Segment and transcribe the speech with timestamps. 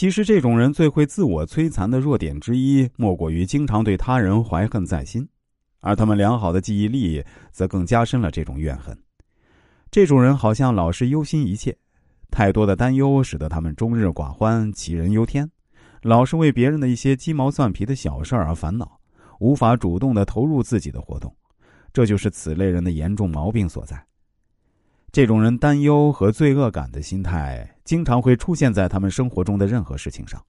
[0.00, 5.28] 其实，这种人最会自我摧残的弱点之一，莫过于经常对他人怀恨在心，
[5.80, 8.98] 而他们良好的记忆力则更加深了这种怨恨。
[9.90, 11.76] 这种人好像老是忧心一切，
[12.30, 15.46] 太多的担忧使得他们终日寡欢、杞人忧天，
[16.00, 18.98] 老是为别人的一些鸡毛蒜皮的小事而烦恼，
[19.38, 21.30] 无法主动的投入自己的活动。
[21.92, 24.02] 这就是此类人的严重毛病所在。
[25.12, 30.40] 这种人担忧和罪恶感的心态，经常会出现在他们生活中的任何事情上。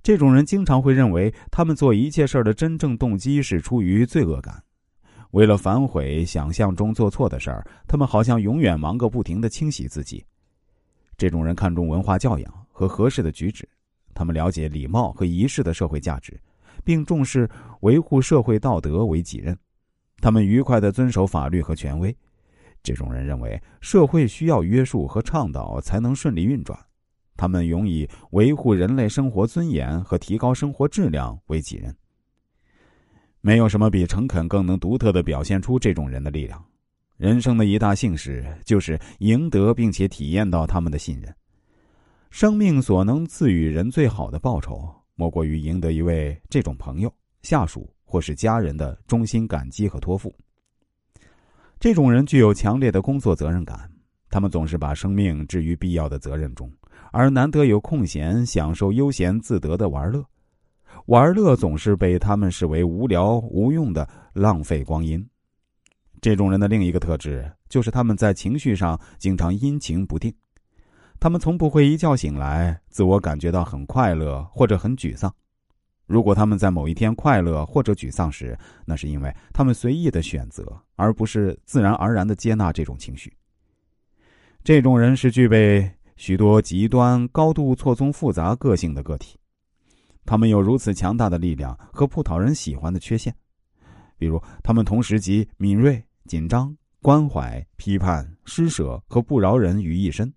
[0.00, 4.62] 这种人经常会认为，他们做一切事儿的真正动机是出于罪恶感。
[5.32, 10.24] 为了反悔想象中做错的事儿，他们好像永远忙个不停的清洗自己。
[11.16, 13.68] 这种人看重文化教养和合适的举止，
[14.14, 16.40] 他们了解礼貌和仪式的社会价值，
[16.84, 19.58] 并重视维护社会道德为己任。
[20.20, 22.16] 他们愉快的遵守法律和权威。
[22.82, 26.78] 这种人认为社会需要约束和倡导才能顺利运转。
[27.36, 31.94] 他们永以维护人类生活尊严和提高生活质量为己任。
[33.40, 36.64] 没有什么比诚恳更能独特的表现出这种人的力量。
[37.16, 41.34] 人生的一大幸事就是赢得并且体验到他们的信任。
[42.30, 50.34] 生命所能赐予人最好的报酬，莫过于赢得一位这种朋友、下属或是家人的衷心感激和托付。
[51.82, 53.90] 这种人具有强烈的工作责任感，
[54.30, 56.70] 他们总是把生命置于必要的责任中，
[57.10, 60.24] 而难得有空闲享受悠闲自得的玩乐。
[61.06, 65.28] 玩乐总是被他们视为无聊无用的浪费光阴。
[66.20, 70.32] 这种人的另一个特质就是他们在情绪上经常阴晴不定，
[71.18, 75.34] 他们从不会一觉醒来自我感觉到很快乐或者很沮丧。
[76.12, 83.32] 如果他们在某一天快乐或者沮丧时，那是因为他们随意的选择，而不是自然而然的接纳这种情绪。
[84.62, 89.38] 这种人是具备许多极端、高度错综复杂个性的个体。
[90.26, 93.34] 他们有如此强大的力量和不讨人喜欢的缺陷，
[94.18, 100.30] 比如他们同时集敏锐、紧张、关怀、批判、施舍和不饶人于一身。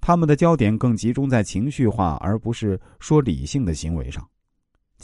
[0.00, 4.24] 他们的焦点更集中在情绪化而不是说理性的行为上。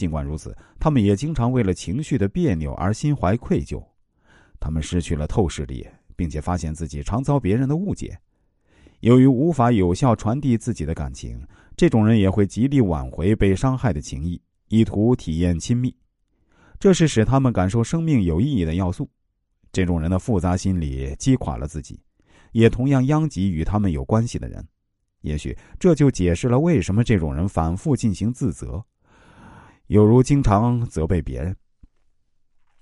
[0.00, 3.84] 尽管如此，他们也经常为了情绪的别扭而心怀愧疚。
[4.59, 8.19] 他们失去了透视力，并且发现自己常遭别人的误解。
[9.00, 11.47] 由于无法有效传递自己的感情。
[11.77, 14.38] 这种人也会极力挽回被伤害的情谊，
[14.69, 15.97] 以图体验亲密，
[16.78, 19.09] 这是使他们感受生命有意义的要素。
[19.72, 21.99] 这种人的复杂心理击垮了自己，
[22.53, 24.62] 也同样殃及与他们有关系的人。
[25.22, 28.84] 也许这就解释了为什么这种人反复进行自责，
[29.90, 31.56] 有如经常责备别人。